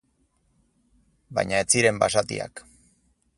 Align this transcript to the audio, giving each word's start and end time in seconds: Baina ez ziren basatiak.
Baina 1.39 1.59
ez 1.65 1.67
ziren 1.75 2.01
basatiak. 2.05 2.65